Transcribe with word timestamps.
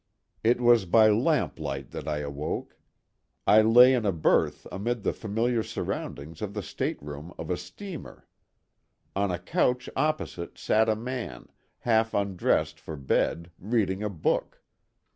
It 0.43 0.59
was 0.59 0.85
by 0.85 1.09
lamplight 1.11 1.91
that 1.91 2.07
I 2.07 2.21
awoke. 2.21 2.75
I 3.45 3.61
lay 3.61 3.93
in 3.93 4.03
a 4.03 4.11
berth 4.11 4.65
amid 4.71 5.03
the 5.03 5.13
familiar 5.13 5.61
surroundings 5.61 6.41
of 6.41 6.55
the 6.55 6.63
stateroom 6.63 7.31
of 7.37 7.51
a 7.51 7.55
steamer. 7.57 8.25
On 9.15 9.29
a 9.29 9.37
couch 9.37 9.87
opposite 9.95 10.57
sat 10.57 10.89
a 10.89 10.95
man, 10.95 11.49
half 11.81 12.15
undressed 12.15 12.79
for 12.79 12.95
bed, 12.97 13.51
reading 13.59 14.01
a 14.01 14.09
book. 14.09 14.63